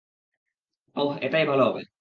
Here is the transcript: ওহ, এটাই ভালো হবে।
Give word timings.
ওহ, 0.95 1.11
এটাই 1.21 1.43
ভালো 1.45 1.63
হবে। 1.67 1.81